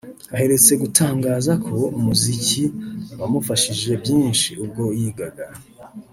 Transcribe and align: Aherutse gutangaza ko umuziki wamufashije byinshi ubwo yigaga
Aherutse 0.35 0.71
gutangaza 0.81 1.51
ko 1.65 1.75
umuziki 1.97 2.63
wamufashije 3.19 3.89
byinshi 4.03 4.49
ubwo 4.63 4.83
yigaga 4.99 5.45